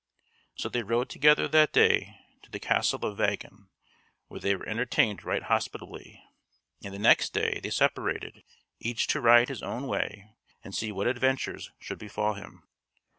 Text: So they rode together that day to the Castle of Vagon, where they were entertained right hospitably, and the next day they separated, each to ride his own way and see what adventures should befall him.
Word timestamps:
So 0.55 0.67
they 0.67 0.81
rode 0.81 1.09
together 1.11 1.47
that 1.47 1.71
day 1.73 2.17
to 2.41 2.49
the 2.49 2.59
Castle 2.59 3.05
of 3.05 3.17
Vagon, 3.17 3.69
where 4.29 4.39
they 4.39 4.55
were 4.55 4.67
entertained 4.67 5.23
right 5.23 5.43
hospitably, 5.43 6.23
and 6.83 6.91
the 6.91 6.97
next 6.97 7.33
day 7.33 7.59
they 7.61 7.69
separated, 7.69 8.43
each 8.79 9.05
to 9.09 9.21
ride 9.21 9.49
his 9.49 9.61
own 9.61 9.85
way 9.85 10.31
and 10.63 10.73
see 10.73 10.91
what 10.91 11.05
adventures 11.05 11.69
should 11.79 11.99
befall 11.99 12.33
him. 12.33 12.67